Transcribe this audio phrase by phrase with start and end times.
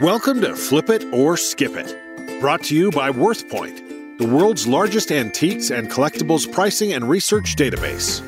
[0.00, 5.10] Welcome to Flip It or Skip It, brought to you by WorthPoint, the world's largest
[5.10, 8.22] antiques and collectibles pricing and research database.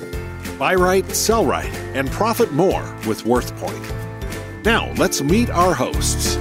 [0.58, 4.64] Buy right, sell right, and profit more with WorthPoint.
[4.64, 6.34] Now, let's meet our hosts.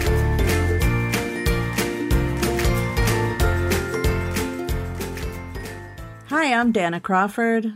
[6.29, 7.71] Hi, I'm Dana Crawford.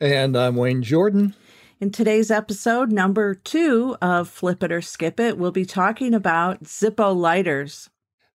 [0.00, 1.34] And I'm Wayne Jordan.
[1.80, 6.62] In today's episode, number two of Flip It or Skip It, we'll be talking about
[6.62, 7.90] Zippo lighters.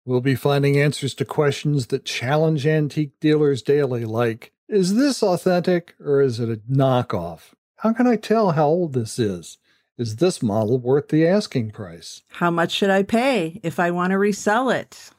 [0.05, 5.95] We'll be finding answers to questions that challenge antique dealers daily, like Is this authentic
[6.01, 7.53] or is it a knockoff?
[7.77, 9.59] How can I tell how old this is?
[9.97, 12.23] Is this model worth the asking price?
[12.31, 15.11] How much should I pay if I want to resell it?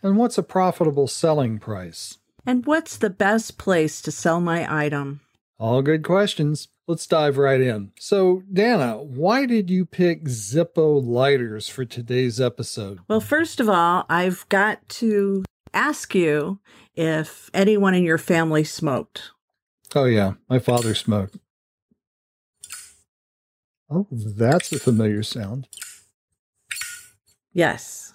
[0.00, 2.18] And what's a profitable selling price?
[2.46, 5.22] And what's the best place to sell my item?
[5.58, 6.68] All good questions.
[6.86, 7.92] Let's dive right in.
[7.98, 12.98] So, Dana, why did you pick Zippo lighters for today's episode?
[13.08, 16.58] Well, first of all, I've got to ask you
[16.94, 19.30] if anyone in your family smoked.
[19.94, 21.38] Oh, yeah, my father smoked.
[23.88, 25.68] Oh, that's a familiar sound.
[27.52, 28.13] Yes.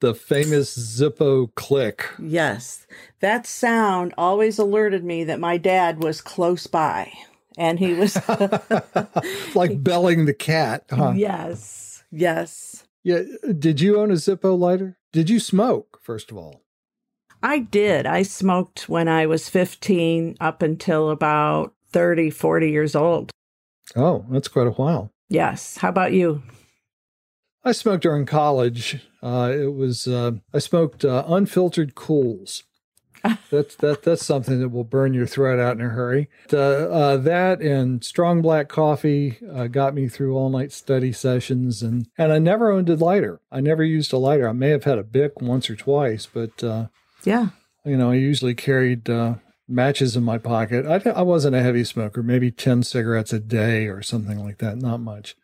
[0.00, 2.06] The famous Zippo click.
[2.18, 2.86] Yes.
[3.20, 7.12] That sound always alerted me that my dad was close by
[7.58, 8.16] and he was
[9.54, 10.84] like belling the cat.
[10.90, 11.12] Huh?
[11.14, 12.02] Yes.
[12.10, 12.84] Yes.
[13.04, 13.22] Yeah.
[13.58, 14.98] Did you own a Zippo lighter?
[15.12, 16.62] Did you smoke, first of all?
[17.42, 18.06] I did.
[18.06, 23.30] I smoked when I was 15 up until about 30, 40 years old.
[23.96, 25.10] Oh, that's quite a while.
[25.28, 25.78] Yes.
[25.78, 26.42] How about you?
[27.64, 29.06] I smoked during college.
[29.22, 32.62] Uh, it was uh, I smoked uh, unfiltered Kools.
[33.50, 36.30] that's that that's something that will burn your throat out in a hurry.
[36.50, 42.08] Uh, that and strong black coffee uh, got me through all night study sessions, and
[42.16, 43.40] and I never owned a lighter.
[43.52, 44.48] I never used a lighter.
[44.48, 46.86] I may have had a Bic once or twice, but uh,
[47.24, 47.48] yeah,
[47.84, 49.08] you know, I usually carried
[49.70, 50.84] matches in my pocket.
[50.86, 54.76] I, I wasn't a heavy smoker, maybe 10 cigarettes a day or something like that,
[54.78, 55.36] not much.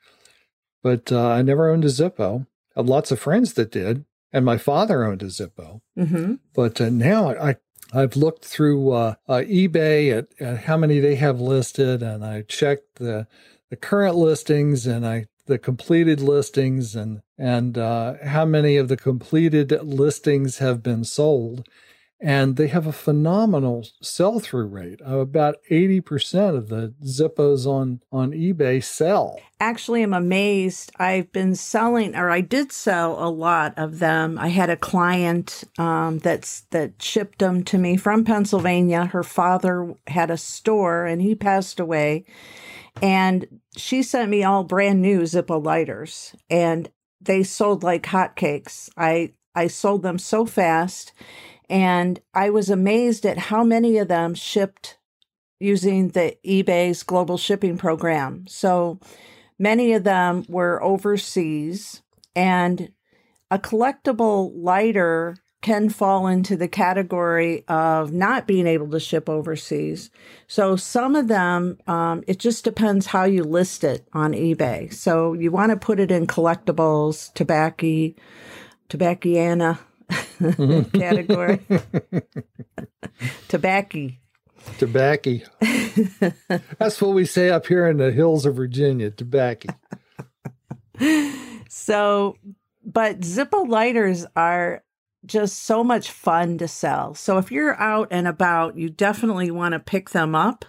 [0.87, 2.47] But uh, I never owned a Zippo.
[2.77, 5.81] I had lots of friends that did, and my father owned a Zippo.
[5.99, 6.35] Mm-hmm.
[6.55, 7.57] But uh, now I,
[7.93, 12.43] I've looked through uh, uh eBay at, at how many they have listed, and I
[12.43, 13.27] checked the
[13.69, 18.97] the current listings and I the completed listings and and uh, how many of the
[18.97, 21.69] completed listings have been sold
[22.21, 25.01] and they have a phenomenal sell-through rate.
[25.07, 29.39] Uh, about 80% of the Zippos on on eBay sell.
[29.61, 30.93] Actually, I'm amazed.
[30.99, 34.39] I've been selling, or I did sell a lot of them.
[34.39, 39.07] I had a client um, that's that shipped them to me from Pennsylvania.
[39.07, 42.25] Her father had a store, and he passed away.
[43.03, 46.91] And she sent me all brand new Zippo lighters, and
[47.21, 48.89] they sold like hotcakes.
[48.97, 51.13] I I sold them so fast
[51.69, 54.99] and I was amazed at how many of them shipped
[55.59, 58.47] using the eBay's global shipping program.
[58.47, 59.01] So
[59.59, 62.03] many of them were overseas,
[62.35, 62.93] and
[63.51, 70.11] a collectible lighter can fall into the category of not being able to ship overseas.
[70.47, 74.93] So some of them, um, it just depends how you list it on eBay.
[74.93, 78.13] So you want to put it in collectibles, tobacco,
[78.89, 79.79] tobacciana,
[80.93, 81.61] category.
[83.49, 84.11] Tobacco.
[84.79, 85.39] Tobacco.
[86.79, 89.11] That's what we say up here in the hills of Virginia.
[89.11, 89.75] Tobacco.
[91.69, 92.37] so,
[92.85, 94.83] but Zippo lighters are
[95.25, 97.15] just so much fun to sell.
[97.15, 100.65] So if you're out and about, you definitely want to pick them up.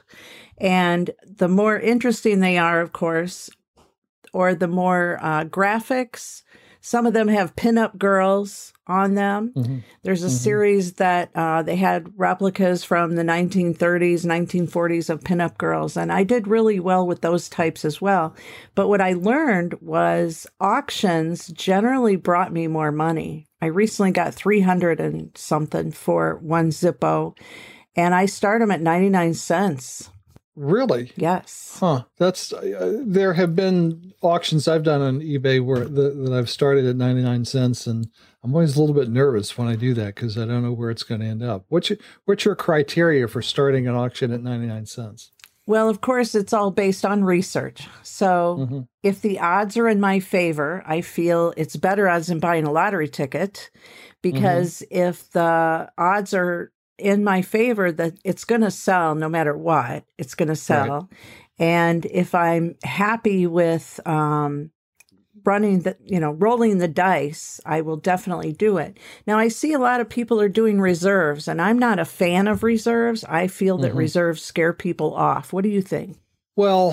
[0.57, 3.49] And the more interesting they are, of course,
[4.33, 6.43] or the more uh, graphics,
[6.81, 9.51] some of them have pinup girls on them.
[9.55, 9.77] Mm-hmm.
[10.03, 10.35] There's a mm-hmm.
[10.35, 16.23] series that uh, they had replicas from the 1930s, 1940s of pinup girls, and I
[16.23, 18.35] did really well with those types as well.
[18.75, 23.47] But what I learned was auctions generally brought me more money.
[23.61, 27.37] I recently got 300 and something for one Zippo,
[27.95, 30.09] and I start them at 99 cents.
[30.57, 31.11] Really?
[31.15, 31.77] Yes.
[31.79, 32.05] Huh.
[32.17, 36.85] That's uh, there have been auctions I've done on eBay where the, that I've started
[36.85, 38.07] at 99 cents and
[38.47, 40.89] I'm always a little bit nervous when I do that cuz I don't know where
[40.89, 41.65] it's going to end up.
[41.67, 45.31] What's your, what's your criteria for starting an auction at 99 cents?
[45.65, 47.89] Well, of course, it's all based on research.
[48.01, 48.79] So mm-hmm.
[49.03, 52.71] if the odds are in my favor, I feel it's better odds than buying a
[52.71, 53.69] lottery ticket
[54.21, 55.09] because mm-hmm.
[55.09, 60.05] if the odds are in my favor that it's going to sell no matter what.
[60.17, 60.87] It's going to sell.
[60.89, 61.19] Right.
[61.59, 64.71] And if I'm happy with um,
[65.47, 68.97] running the, you know, rolling the dice, I will definitely do it.
[69.25, 72.49] Now, I see a lot of people are doing reserves, and I'm not a fan
[72.49, 73.23] of reserves.
[73.23, 73.97] I feel that mm-hmm.
[73.97, 75.53] reserves scare people off.
[75.53, 76.17] What do you think?
[76.57, 76.91] Well,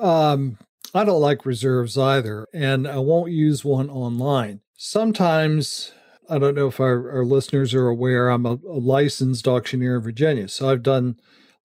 [0.00, 0.58] um,
[0.94, 4.60] I don't like reserves either, and I won't use one online.
[4.76, 5.92] Sometimes,
[6.30, 10.02] I don't know if our, our listeners are aware, I'm a, a licensed auctioneer in
[10.02, 10.46] Virginia.
[10.48, 11.16] So I've done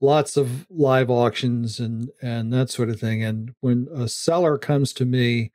[0.01, 3.23] lots of live auctions and and that sort of thing.
[3.23, 5.51] And when a seller comes to me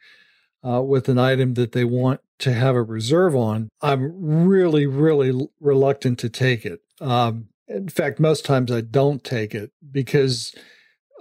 [0.66, 5.48] uh, with an item that they want to have a reserve on, I'm really really
[5.60, 6.80] reluctant to take it.
[7.00, 10.54] Um, in fact, most times I don't take it because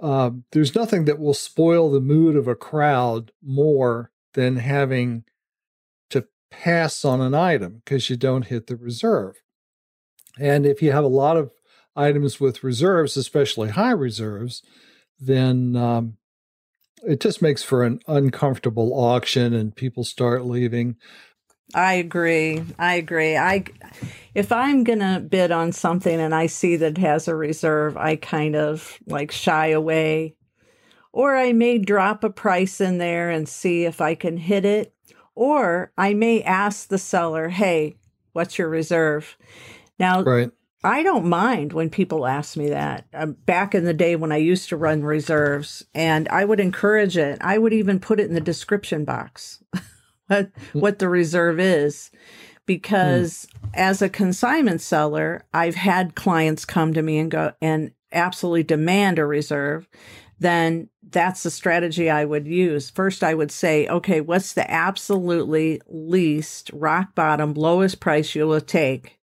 [0.02, 5.24] uh, there's nothing that will spoil the mood of a crowd more than having
[6.10, 9.42] to pass on an item because you don't hit the reserve.
[10.38, 11.50] And if you have a lot of
[11.96, 14.62] items with reserves, especially high reserves,
[15.18, 16.17] then um,
[17.06, 20.96] it just makes for an uncomfortable auction and people start leaving.
[21.74, 22.62] I agree.
[22.78, 23.36] I agree.
[23.36, 23.64] I
[24.34, 27.96] if I'm going to bid on something and I see that it has a reserve,
[27.96, 30.34] I kind of like shy away.
[31.12, 34.94] Or I may drop a price in there and see if I can hit it.
[35.34, 37.96] Or I may ask the seller, "Hey,
[38.32, 39.36] what's your reserve?"
[39.98, 40.50] Now, right.
[40.84, 43.06] I don't mind when people ask me that.
[43.12, 47.16] Um, back in the day when I used to run reserves, and I would encourage
[47.16, 47.38] it.
[47.40, 49.62] I would even put it in the description box
[50.28, 50.80] what, hmm.
[50.80, 52.10] what the reserve is.
[52.64, 53.70] Because mm.
[53.72, 59.18] as a consignment seller, I've had clients come to me and go and absolutely demand
[59.18, 59.88] a reserve.
[60.38, 62.90] Then that's the strategy I would use.
[62.90, 68.60] First, I would say, okay, what's the absolutely least rock bottom, lowest price you will
[68.60, 69.17] take?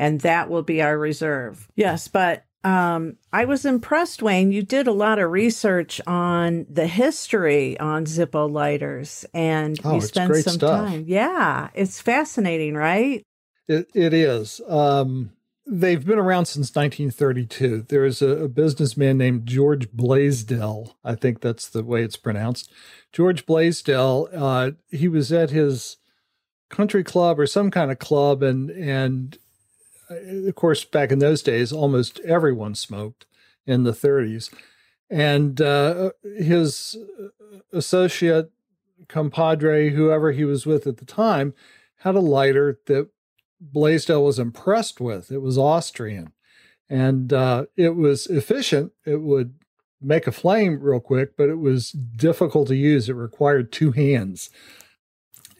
[0.00, 1.68] And that will be our reserve.
[1.76, 4.50] Yes, but um, I was impressed, Wayne.
[4.50, 10.00] You did a lot of research on the history on Zippo lighters, and oh, you
[10.00, 10.88] spent some stuff.
[10.88, 11.04] time.
[11.06, 13.22] Yeah, it's fascinating, right?
[13.68, 14.62] It it is.
[14.66, 15.32] Um,
[15.66, 17.82] they've been around since 1932.
[17.88, 20.96] There is a, a businessman named George Blaisdell.
[21.04, 22.72] I think that's the way it's pronounced.
[23.12, 24.28] George Blaisdell.
[24.34, 25.98] Uh, he was at his
[26.70, 29.36] country club or some kind of club, and and
[30.10, 33.26] of course, back in those days, almost everyone smoked
[33.66, 34.52] in the 30s.
[35.08, 36.96] And uh, his
[37.72, 38.50] associate,
[39.08, 41.54] compadre, whoever he was with at the time,
[41.98, 43.08] had a lighter that
[43.60, 45.30] Blaisdell was impressed with.
[45.30, 46.32] It was Austrian.
[46.88, 48.92] And uh, it was efficient.
[49.04, 49.54] It would
[50.00, 53.08] make a flame real quick, but it was difficult to use.
[53.08, 54.50] It required two hands.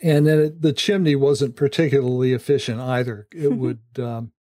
[0.03, 3.29] And then it, the chimney wasn't particularly efficient either.
[3.33, 4.33] It would um,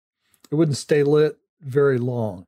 [0.50, 2.46] it wouldn't stay lit very long.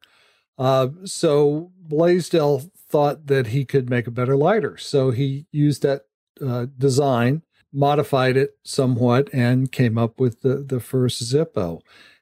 [0.59, 4.77] Uh, so Blaisdell thought that he could make a better lighter.
[4.77, 6.03] So he used that
[6.45, 11.81] uh, design, modified it somewhat, and came up with the, the first Zippo.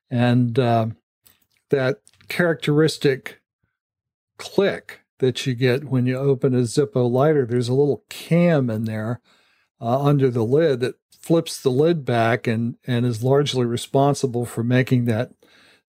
[0.08, 0.88] And uh,
[1.70, 1.98] that
[2.28, 3.40] characteristic
[4.38, 8.84] click that you get when you open a Zippo lighter, there's a little cam in
[8.84, 9.20] there
[9.80, 14.64] uh, under the lid that flips the lid back and, and is largely responsible for
[14.64, 15.32] making that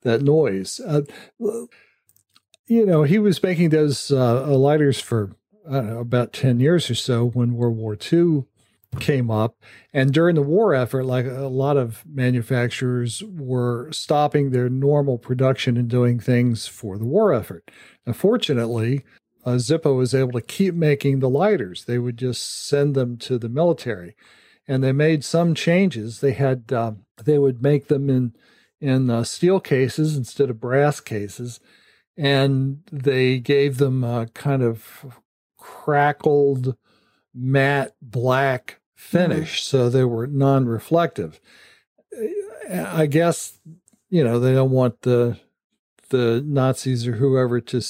[0.01, 0.79] that noise.
[0.79, 1.01] Uh,
[2.67, 5.35] you know, he was making those uh, lighters for
[5.67, 8.45] know, about 10 years or so when World War II
[8.99, 9.55] came up.
[9.93, 15.77] And during the war effort, like a lot of manufacturers were stopping their normal production
[15.77, 17.71] and doing things for the war effort.
[18.05, 19.03] Unfortunately,
[19.45, 21.85] uh, Zippo was able to keep making the lighters.
[21.85, 24.15] They would just send them to the military.
[24.67, 26.19] And they made some changes.
[26.19, 28.33] They had, uh, they would make them in
[28.81, 31.59] in uh, steel cases instead of brass cases.
[32.17, 35.05] And they gave them a kind of
[35.57, 36.75] crackled
[37.33, 39.61] matte black finish.
[39.61, 39.77] Mm-hmm.
[39.77, 41.39] So they were non reflective.
[42.69, 43.59] I guess,
[44.09, 45.39] you know, they don't want the
[46.09, 47.81] the Nazis or whoever to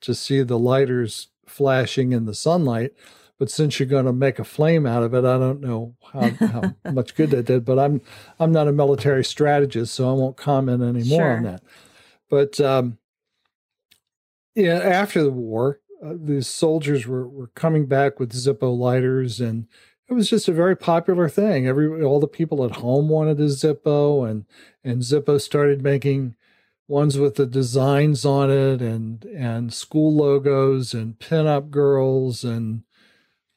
[0.00, 2.92] to see the lighters flashing in the sunlight.
[3.38, 6.30] But since you're going to make a flame out of it, I don't know how,
[6.30, 7.64] how much good that did.
[7.64, 8.00] But I'm
[8.38, 11.36] I'm not a military strategist, so I won't comment anymore sure.
[11.36, 11.62] on that.
[12.30, 12.98] But um,
[14.54, 19.66] yeah, after the war, uh, the soldiers were were coming back with Zippo lighters, and
[20.08, 21.66] it was just a very popular thing.
[21.66, 24.44] Every all the people at home wanted a Zippo, and
[24.84, 26.36] and Zippo started making
[26.86, 32.82] ones with the designs on it and and school logos and pinup girls and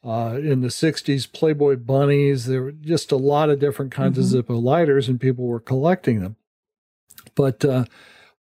[0.04, 2.46] uh, in the 60s, Playboy bunnies.
[2.46, 4.38] There were just a lot of different kinds mm-hmm.
[4.38, 6.36] of Zippo lighters, and people were collecting them.
[7.36, 7.86] But uh,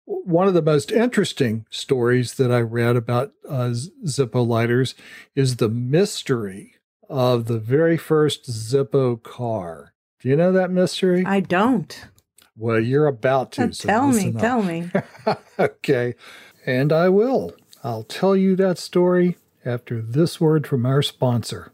[0.06, 3.74] one of the most interesting stories that I read about uh,
[4.06, 4.96] Zippo lighters
[5.36, 6.76] is the mystery
[7.10, 9.94] of the very first Zippo car.
[10.20, 11.26] Do you know that mystery?
[11.26, 12.08] I don't.
[12.58, 13.74] Well, you're about to.
[13.74, 14.90] So tell me, tell me.
[15.60, 16.16] okay.
[16.66, 17.54] And I will.
[17.84, 21.72] I'll tell you that story after this word from our sponsor.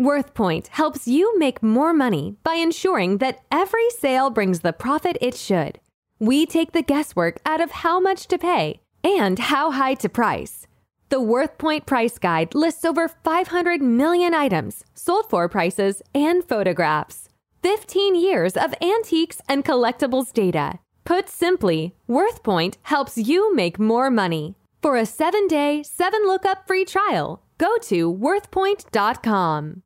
[0.00, 5.34] WorthPoint helps you make more money by ensuring that every sale brings the profit it
[5.34, 5.80] should.
[6.20, 10.66] We take the guesswork out of how much to pay and how high to price.
[11.08, 17.28] The WorthPoint price guide lists over 500 million items, sold for prices, and photographs.
[17.62, 20.78] 15 years of antiques and collectibles data.
[21.04, 24.54] Put simply, WorthPoint helps you make more money.
[24.80, 29.82] For a seven day, seven lookup free trial, go to worthpoint.com.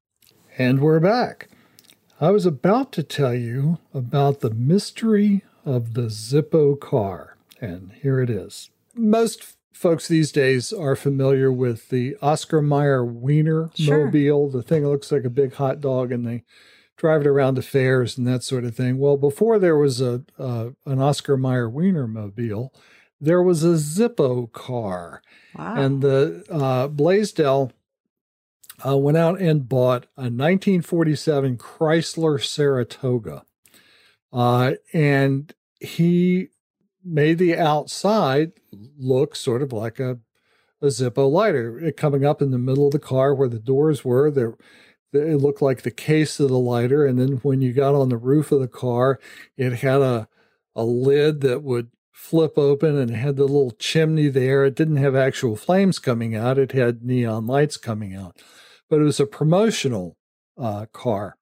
[0.59, 1.49] And we're back.
[2.21, 8.21] I was about to tell you about the mystery of the Zippo car, and here
[8.21, 8.69] it is.
[8.95, 14.05] Most folks these days are familiar with the Oscar Mayer Wiener sure.
[14.05, 16.45] mobile, the thing that looks like a big hot dog, and they
[16.99, 18.99] drive it around to fairs and that sort of thing.
[18.99, 22.75] Well, before there was a uh, an Oscar Mayer Wiener mobile,
[23.23, 25.23] there was a Zippo car,
[25.55, 25.75] wow.
[25.77, 27.71] and the uh, Blaisdell
[28.85, 33.45] uh, went out and bought a 1947 Chrysler Saratoga.
[34.33, 36.49] Uh, and he
[37.05, 38.55] made the outside
[38.99, 40.19] look sort of like a,
[40.81, 41.79] a Zippo lighter.
[41.79, 44.57] It coming up in the middle of the car where the doors were, there
[45.13, 47.07] it looked like the case of the lighter.
[47.07, 49.21] And then when you got on the roof of the car,
[49.57, 50.27] it had a,
[50.75, 51.91] a lid that would
[52.23, 54.65] flip open and had the little chimney there.
[54.65, 58.41] It didn't have actual flames coming out, it had neon lights coming out
[58.93, 60.19] but it was a promotional
[60.59, 61.39] uh, car.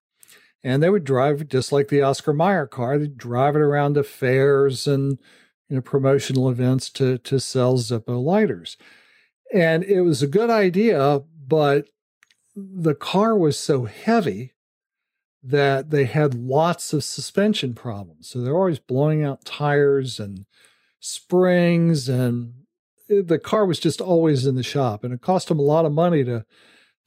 [0.63, 2.97] And they would drive just like the Oscar Mayer car.
[2.97, 5.19] They'd drive it around to fairs and
[5.67, 8.77] you know, promotional events to, to sell Zippo lighters.
[9.53, 11.89] And it was a good idea, but
[12.55, 14.53] the car was so heavy
[15.43, 18.29] that they had lots of suspension problems.
[18.29, 20.45] So they're always blowing out tires and
[21.01, 22.53] springs, and
[23.09, 25.03] the car was just always in the shop.
[25.03, 26.45] And it cost them a lot of money to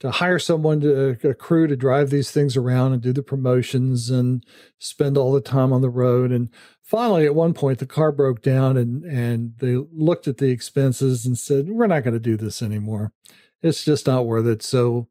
[0.01, 4.09] to hire someone to a crew to drive these things around and do the promotions
[4.09, 4.45] and
[4.77, 6.49] spend all the time on the road and
[6.83, 11.25] finally at one point the car broke down and and they looked at the expenses
[11.25, 13.13] and said we're not going to do this anymore
[13.61, 15.07] it's just not worth it so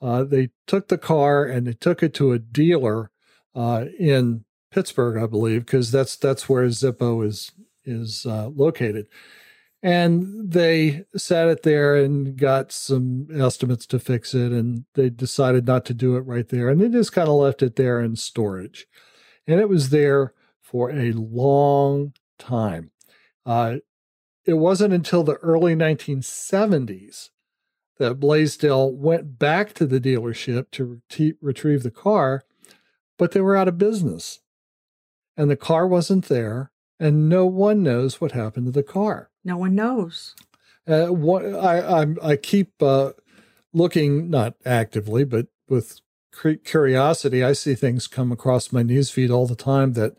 [0.00, 3.10] uh, they took the car and they took it to a dealer
[3.54, 7.52] uh, in Pittsburgh, I believe, because that's that's where Zippo is
[7.84, 9.08] is uh, located.
[9.82, 15.66] And they sat it there and got some estimates to fix it, and they decided
[15.66, 16.68] not to do it right there.
[16.68, 18.86] And they just kind of left it there in storage.
[19.46, 22.92] And it was there for a long time.
[23.44, 23.76] Uh,
[24.44, 27.30] it wasn't until the early 1970s
[27.98, 32.42] that Blaisdell went back to the dealership to re- retrieve the car,
[33.16, 34.40] but they were out of business.
[35.36, 39.30] And the car wasn't there, and no one knows what happened to the car.
[39.44, 40.34] No one knows.
[40.86, 43.12] Uh, what I I'm, i keep uh,
[43.72, 46.00] looking, not actively, but with
[46.64, 47.44] curiosity.
[47.44, 50.16] I see things come across my newsfeed all the time that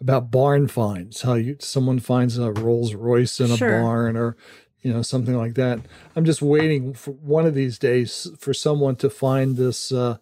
[0.00, 1.22] about barn finds.
[1.22, 3.80] How you someone finds a Rolls Royce in a sure.
[3.80, 4.36] barn, or
[4.82, 5.80] you know something like that.
[6.16, 10.18] I'm just waiting for one of these days for someone to find this uh,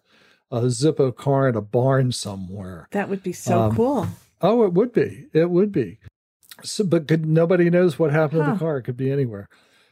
[0.51, 2.87] a Zippo car in a barn somewhere.
[2.91, 4.07] That would be so um, cool.
[4.41, 5.27] Oh, it would be.
[5.33, 5.99] It would be.
[6.63, 8.47] So, but could, nobody knows what happened huh.
[8.47, 8.77] to the car.
[8.77, 9.47] It could be anywhere.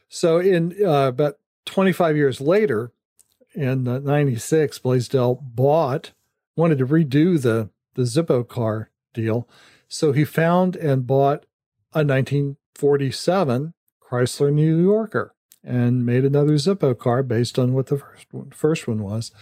[0.08, 2.92] So, in uh, about 25 years later,
[3.54, 6.12] in uh, 96, Blaisdell bought,
[6.56, 9.48] wanted to redo the, the Zippo car deal.
[9.88, 11.44] So he found and bought
[11.92, 18.26] a 1947 Chrysler New Yorker and made another Zippo car based on what the first
[18.30, 19.32] one, first one was.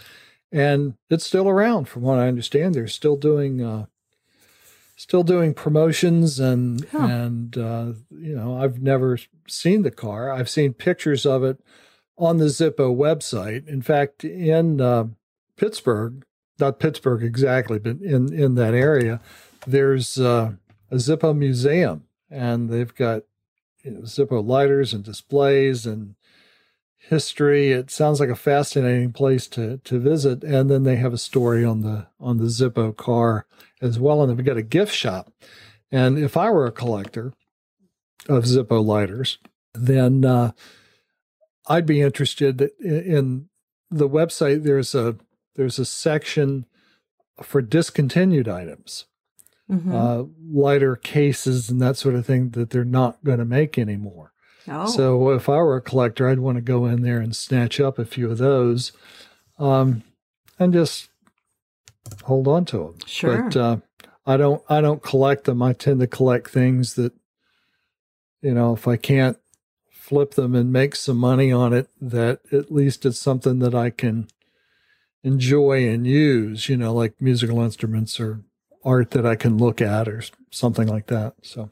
[0.52, 2.74] And it's still around, from what I understand.
[2.74, 3.86] They're still doing uh,
[4.96, 7.06] still doing promotions and huh.
[7.06, 10.32] and uh, you know I've never seen the car.
[10.32, 11.60] I've seen pictures of it
[12.18, 13.68] on the Zippo website.
[13.68, 15.04] In fact, in uh,
[15.56, 16.24] Pittsburgh,
[16.58, 19.20] not Pittsburgh exactly, but in in that area,
[19.66, 20.52] there's uh,
[20.90, 23.22] a Zippo museum, and they've got
[23.82, 26.16] you know, Zippo lighters and displays and
[27.08, 27.72] history.
[27.72, 30.42] It sounds like a fascinating place to to visit.
[30.42, 33.46] And then they have a story on the on the Zippo car
[33.80, 34.22] as well.
[34.22, 35.32] And they've got a gift shop.
[35.90, 37.32] And if I were a collector
[38.28, 39.38] of Zippo lighters,
[39.74, 40.52] then uh,
[41.68, 43.48] I'd be interested in, in
[43.90, 44.64] the website.
[44.64, 45.16] There's a
[45.54, 46.66] there's a section
[47.42, 49.06] for discontinued items.
[49.70, 49.92] Mm-hmm.
[49.92, 54.32] Uh, lighter cases and that sort of thing that they're not going to make anymore.
[54.68, 54.86] Oh.
[54.86, 57.98] So if I were a collector, I'd want to go in there and snatch up
[57.98, 58.92] a few of those.
[59.58, 60.02] Um,
[60.58, 61.08] and just
[62.24, 62.94] hold on to them.
[63.06, 63.42] Sure.
[63.42, 63.76] But uh,
[64.26, 65.62] I don't I don't collect them.
[65.62, 67.12] I tend to collect things that
[68.42, 69.38] you know, if I can't
[69.90, 73.90] flip them and make some money on it, that at least it's something that I
[73.90, 74.28] can
[75.24, 78.42] enjoy and use, you know, like musical instruments or
[78.84, 81.34] art that I can look at or something like that.
[81.42, 81.70] So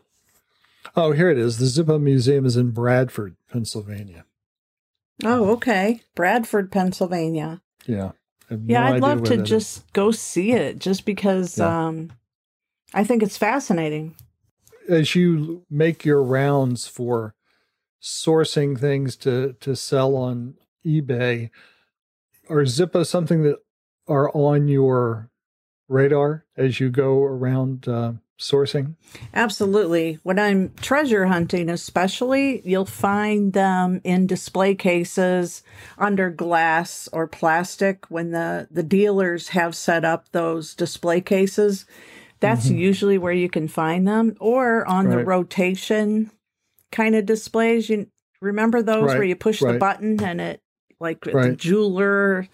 [0.97, 1.59] Oh, here it is.
[1.59, 4.25] The Zippo Museum is in Bradford, Pennsylvania.
[5.25, 6.01] Oh, okay.
[6.15, 7.63] Bradford, Pennsylvania.
[7.87, 8.13] Yeah.
[8.51, 9.49] Yeah, no I'd love to that is.
[9.49, 11.87] just go see it just because Yeah.
[11.87, 12.11] um
[12.93, 14.15] I think it's fascinating.
[14.89, 17.35] as you make your rounds for
[18.03, 21.51] sourcing things to to sell on eBay,
[22.51, 23.57] are Zippo something that
[24.07, 25.31] are on your
[25.89, 28.97] radar as you go around uh, sourcing?
[29.33, 30.19] Absolutely.
[30.23, 35.63] When I'm treasure hunting, especially, you'll find them in display cases
[35.99, 41.87] under glass or plastic when the, the dealers have set up those display cases.
[42.41, 45.29] That's usually where you can find them, or on the Mm-hmm.
[45.29, 46.31] Rotation
[46.93, 47.89] kind of displays.
[47.89, 48.09] You
[48.41, 50.61] remember those where you push the button and it,
[51.01, 52.47] like the jeweler,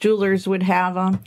[0.00, 1.22] jewelers would have them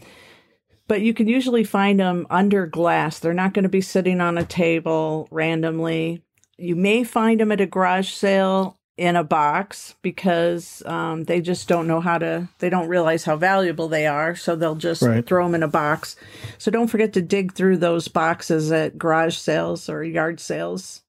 [0.90, 3.20] but you can usually find them under glass.
[3.20, 6.24] They're not going to be sitting on a table randomly.
[6.58, 11.70] You may find them at a garage sale in a box because um, they just
[11.70, 14.36] don't know how to, they don't realize how valuable they are.
[14.36, 15.26] So they'll just Right.
[15.26, 16.18] throw them in a box.
[16.58, 21.04] So don't forget to dig through those boxes at garage sales or yard sales.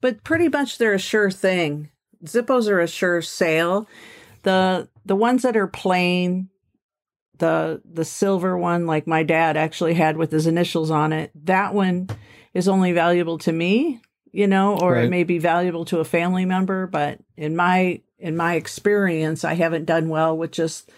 [0.00, 1.88] But pretty much they're a sure thing.
[2.24, 3.88] Zippos are a sure sale.
[4.42, 6.48] The the ones that are plain,
[7.38, 11.30] the the silver one like my dad actually had with his initials on it.
[11.46, 12.08] That one
[12.54, 14.00] is only valuable to me
[14.32, 18.36] you know or it may be valuable to a family member but in my in
[18.36, 20.90] my experience i haven't done well with just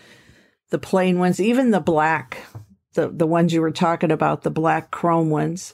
[0.70, 2.38] the plain ones even the black
[2.98, 5.72] the the ones you were talking about the black chrome ones.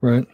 [0.00, 0.26] Right.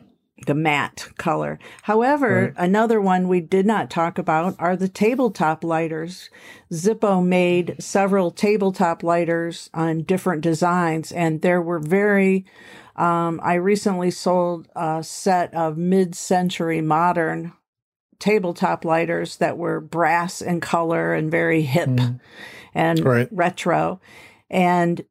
[0.48, 1.58] The matte color.
[1.82, 2.52] However, Right.
[2.56, 6.30] another one we did not talk about are the tabletop lighters.
[6.72, 12.44] Zippo made several tabletop lighters on different designs, and there were very.
[12.96, 17.52] Um, I recently sold a set of mid century modern
[18.18, 22.18] tabletop lighters that were brass in color and very hip Mhm.
[22.74, 23.28] and Right.
[23.30, 24.00] retro.
[24.50, 25.04] And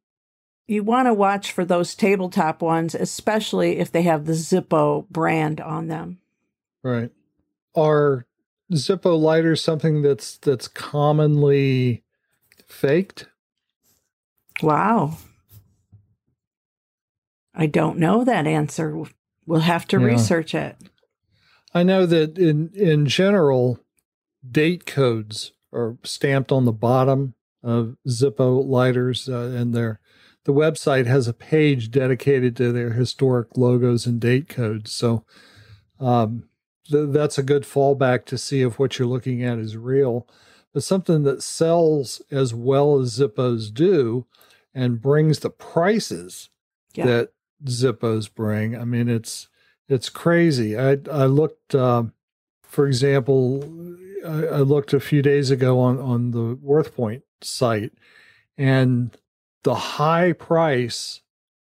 [0.68, 5.60] you want to watch for those tabletop ones, especially if they have the Zippo brand
[5.60, 6.18] on them.
[6.82, 7.10] Right.
[7.74, 8.26] Are
[8.72, 12.04] Zippo lighters something that's that's commonly
[12.66, 13.26] faked?
[14.62, 15.16] Wow.
[17.54, 19.02] I don't know that answer.
[19.46, 20.06] We'll have to Yeah.
[20.06, 20.76] research it.
[21.74, 23.80] I know that in in general,
[24.48, 30.00] date codes are stamped on the bottom of Zippo lighters, uh, and their
[30.48, 34.90] the website has a page dedicated to their historic logos and date codes.
[34.90, 35.22] So
[36.00, 36.48] um,
[36.90, 40.26] th- that's a good fallback to see if what you're looking at is real.
[40.72, 44.24] But something that sells as well as Zippos do,
[44.74, 46.48] and brings the prices
[46.94, 47.04] Yeah.
[47.04, 47.32] that
[47.66, 48.74] Zippos bring.
[48.74, 49.48] I mean, it's
[49.86, 50.78] it's crazy.
[50.78, 52.14] I I looked, um,
[52.62, 53.64] for example,
[54.24, 57.92] I, I looked a few days ago on on the WorthPoint site,
[58.56, 59.14] and
[59.64, 61.20] the high price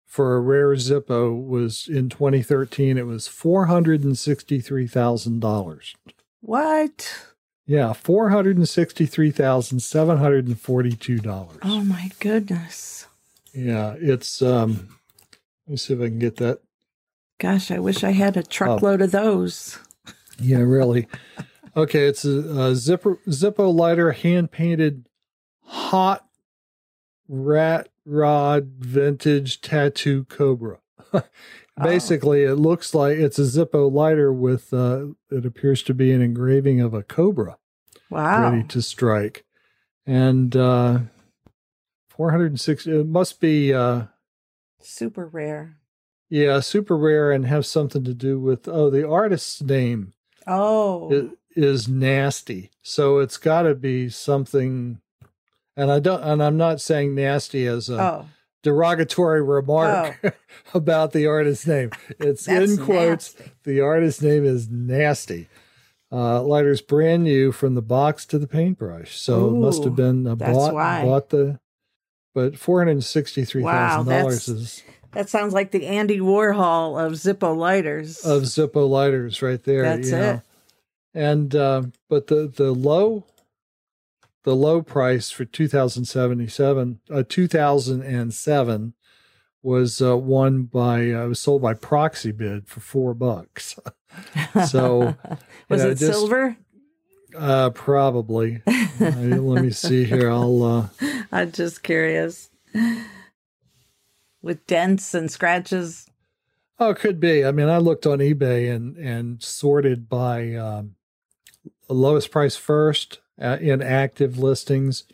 [0.05, 2.97] for a rare Zippo was in 2013.
[2.97, 5.95] It was four hundred and sixty three thousand dollars.
[6.41, 7.25] What?
[7.65, 11.59] Yeah, four hundred and sixty three thousand seven hundred and forty two dollars.
[11.63, 13.05] Oh my goodness.
[13.53, 14.89] Yeah, it's um.
[15.67, 16.61] Let me see if I can get that
[17.39, 19.79] Gosh, I wish I had a truckload of those.
[20.39, 21.07] Yeah, really.
[21.77, 25.07] Okay, it's a, a Zippo Zippo lighter, hand painted,
[25.63, 26.27] hot
[27.29, 30.79] rat rod vintage tattoo cobra.
[31.81, 36.21] Basically, it looks like it's a Zippo lighter with uh, it appears to be an
[36.21, 37.57] engraving of a cobra
[38.09, 38.51] Wow.
[38.51, 39.45] ready to strike,
[40.05, 40.99] and uh,
[42.09, 42.91] four hundred and sixty.
[42.91, 43.73] It must be.
[43.73, 44.03] Uh,
[44.81, 45.77] Super rare.
[46.29, 50.13] yeah, super rare and have something to do with oh the artist's name
[50.47, 51.13] Oh.
[51.13, 52.71] i- is nasty.
[52.81, 54.99] So it's got to be something.
[55.79, 58.25] And I don't, and I'm not saying nasty as a oh.
[58.63, 60.37] derogatory remark
[60.73, 61.91] about the artist's name.
[62.19, 63.33] It's in quotes.
[63.39, 63.51] nasty.
[63.63, 65.47] The artist's name is nasty.
[66.11, 69.17] Uh, lighter's brand new from the box to the paintbrush.
[69.17, 71.05] So it must have been uh, that's bought, why.
[71.05, 71.61] bought the,
[72.35, 77.13] but four hundred sixty-three thousand Wow, dollars is That sounds like the Andy Warhol of
[77.13, 78.25] Zippo lighters.
[78.25, 79.83] of Zippo lighters right there.
[79.83, 80.31] That's you know.
[80.33, 80.41] it.
[81.13, 83.23] And uh, but the the low
[84.43, 88.93] the low price for 2077, uh, 2007
[89.61, 93.77] was uh, won by uh, was sold by proxy bid for four bucks.
[94.67, 95.15] so
[95.69, 96.57] was know, it just, silver?
[97.37, 98.61] Uh, probably.
[98.99, 100.29] let me see here.
[100.29, 100.63] I'll.
[100.63, 100.87] Uh,
[101.31, 102.49] I'm just curious.
[104.41, 106.07] With dents and scratches.
[106.79, 107.43] Oh, it could be.
[107.43, 110.95] I mean, I looked on eBay and and sorted by um,
[111.89, 115.05] lowest price first uh, in active listings.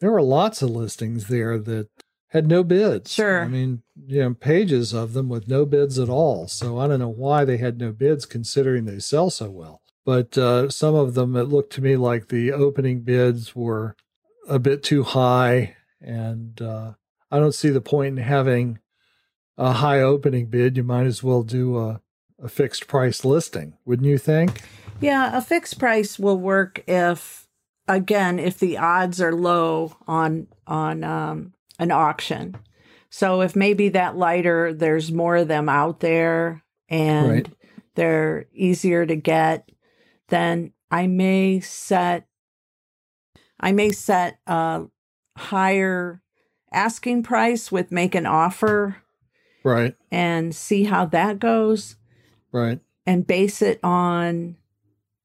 [0.00, 1.88] There were lots of listings there that
[2.28, 3.12] had no bids.
[3.12, 3.42] Sure.
[3.42, 6.48] I mean, you know, pages of them with no bids at all.
[6.48, 9.82] So I don't know why they had no bids considering they sell so well.
[10.04, 13.94] But uh, some of them, it looked to me like the opening bids were
[14.48, 15.76] a bit too high.
[16.00, 16.92] And uh,
[17.30, 18.78] I don't see the point in having
[19.58, 20.76] a high opening bid.
[20.76, 22.00] You might as well do a,
[22.42, 24.62] a fixed price listing, wouldn't you think?
[25.00, 27.41] Yeah, a fixed price will work if,
[27.88, 32.56] again, if the odds are low on on um, an auction.
[33.10, 37.48] So if maybe that lighter, there's more of them out there and right.
[37.94, 39.70] they're easier to get,
[40.28, 42.26] then I may set
[43.60, 44.84] I may set a
[45.36, 46.22] higher
[46.72, 48.96] asking price with make an offer.
[49.64, 49.94] Right.
[50.10, 51.96] And see how that goes.
[52.50, 52.80] Right.
[53.06, 54.56] And base it on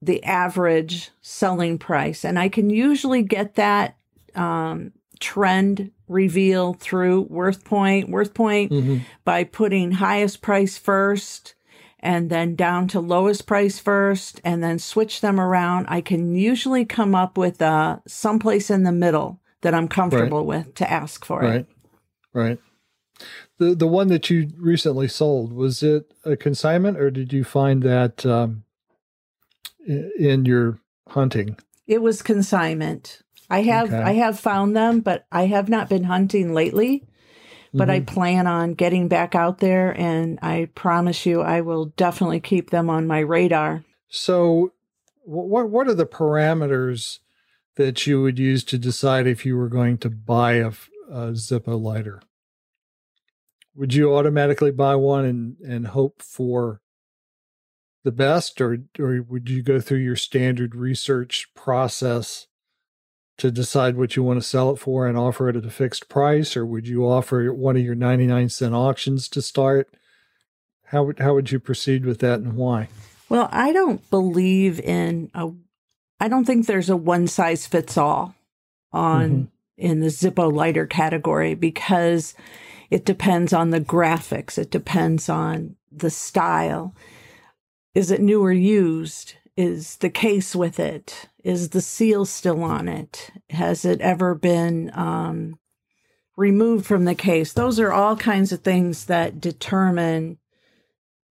[0.01, 2.23] the average selling price.
[2.23, 3.97] And I can usually get that
[4.35, 8.09] um, trend reveal through Worth Point.
[8.09, 8.97] mm-hmm.
[9.25, 11.55] by putting highest price first
[11.99, 15.87] and then down to lowest price first and then switch them around.
[15.89, 20.65] I can usually come up with uh, someplace in the middle that I'm comfortable right.
[20.65, 21.55] with to ask for right.
[21.61, 21.67] it.
[22.33, 22.43] Right.
[22.49, 22.59] Right.
[23.57, 27.81] The the one that you recently sold was it a consignment or did you find
[27.81, 28.63] that um,
[29.87, 31.57] in your hunting?
[31.87, 33.21] It was consignment.
[33.49, 34.01] I have okay.
[34.01, 37.03] I have found them, but I have not been hunting lately.
[37.73, 37.91] But mm-hmm.
[37.91, 42.69] I plan on getting back out there, and I promise you, I will definitely keep
[42.69, 43.83] them on my radar.
[44.07, 44.71] So,
[45.23, 47.19] what what are the parameters
[47.75, 50.71] that you would use to decide if you were going to buy a,
[51.09, 52.21] a Zippo lighter?
[53.75, 56.81] Would you automatically buy one and and hope for
[58.07, 62.47] the best, or or would you go through your standard research process
[63.37, 66.07] to decide what you want to sell it for and offer it at a fixed
[66.07, 69.93] price, or would you offer one of your 99 cent auctions to start?
[70.85, 72.87] How would how would you proceed with that and why?
[73.27, 75.51] Well, I don't believe in a
[76.21, 78.35] I don't think there's a one size fits all
[78.93, 79.45] on mm-hmm.
[79.85, 82.35] in the Zippo lighter category because
[82.89, 86.95] it depends on the graphics, it depends on the style.
[87.97, 89.33] Is it new or used?
[89.55, 91.29] Is the case with it?
[91.43, 93.31] Is the seal still on it?
[93.49, 95.57] Has it ever been um,
[96.35, 97.53] removed from the case?
[97.53, 100.37] Those are all kinds of things that determine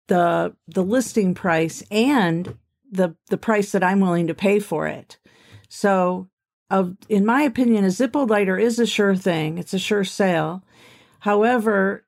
[0.07, 2.55] the the listing price and
[2.91, 5.17] the the price that I'm willing to pay for it.
[5.67, 6.29] So,
[6.69, 9.57] of in my opinion, a Zippo lighter is a sure thing.
[9.57, 10.61] It's a sure sale.
[11.21, 12.05] However,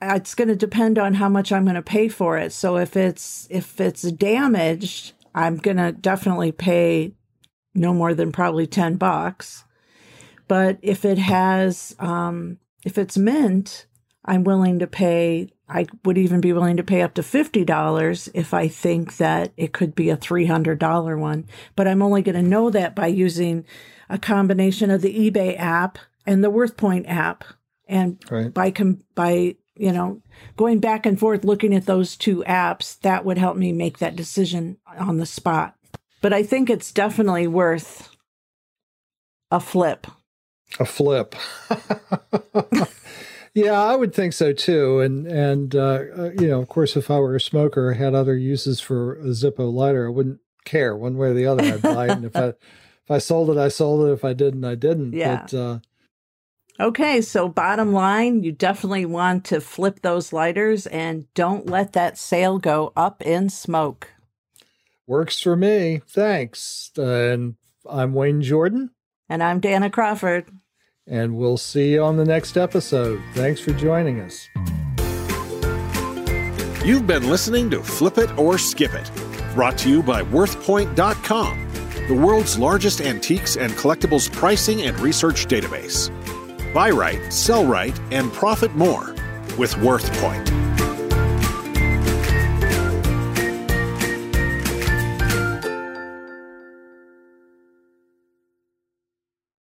[0.00, 2.52] it's going to depend on how much I'm going to pay for it.
[2.52, 7.14] So if it's if it's damaged, I'm going to definitely pay
[7.74, 9.64] no more than probably 10 bucks.
[10.46, 13.86] But if it has um if it's mint,
[14.24, 18.52] I'm willing to pay I would even be willing to pay up to $50 if
[18.52, 21.46] I think that it could be a $300 one.
[21.74, 23.64] But I'm only going to know that by using
[24.10, 27.44] a combination of the eBay app and the WorthPoint app.
[27.88, 28.52] And right.
[28.52, 30.22] by com- by you know,
[30.56, 34.16] going back and forth looking at those two apps, that would help me make that
[34.16, 35.74] decision on the spot.
[36.20, 38.08] But I think it's definitely worth
[39.50, 40.06] a flip.
[40.80, 41.34] A flip.
[43.54, 45.00] yeah, I would think so too.
[45.00, 48.36] And and uh, uh, you know, of course, if I were a smoker, had other
[48.36, 51.62] uses for a Zippo lighter, I wouldn't care one way or the other.
[51.62, 52.46] I'd buy it, and if I
[53.04, 54.12] if I sold it, I sold it.
[54.12, 55.12] If I didn't, I didn't.
[55.12, 55.42] Yeah.
[55.42, 55.78] But, uh,
[56.80, 62.18] Okay, so bottom line, you definitely want to flip those lighters and don't let that
[62.18, 64.08] sale go up in smoke.
[65.06, 66.02] Works for me.
[66.08, 66.90] Thanks.
[66.96, 67.54] And
[67.88, 68.90] I'm Wayne Jordan.
[69.28, 70.50] And I'm Dana Crawford.
[71.06, 73.22] And we'll see you on the next episode.
[73.34, 74.48] Thanks for joining us.
[76.84, 79.10] You've been listening to Flip It or Skip It,
[79.54, 81.68] brought to you by WorthPoint.com,
[82.08, 86.10] the world's largest antiques and collectibles pricing and research database.
[86.74, 89.14] Buy right, sell right, and profit more
[89.56, 90.73] with WorthPoint.